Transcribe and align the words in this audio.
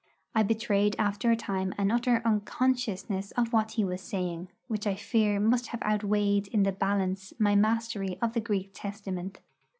I 0.33 0.41
betrayed 0.41 0.95
after 0.97 1.29
a 1.29 1.35
time 1.35 1.75
an 1.77 1.91
utter 1.91 2.23
unconsciousness 2.25 3.29
of 3.33 3.53
what 3.53 3.73
he 3.73 3.83
was 3.85 4.01
saying, 4.01 4.47
which 4.67 4.87
I 4.87 4.95
fear 4.95 5.39
must 5.39 5.67
have 5.67 5.83
outweighed 5.83 6.47
in 6.47 6.63
the 6.63 6.71
balance 6.71 7.33
my 7.37 7.53
mastery 7.55 8.17
of 8.19 8.33
the 8.33 8.41
Greek 8.41 8.71
Testament. 8.73 9.41